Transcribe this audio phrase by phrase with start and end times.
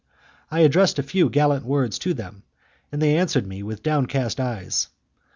[0.49, 2.41] I addressed a few gallant words to them,
[2.91, 4.87] and they answered me with down cast eyes.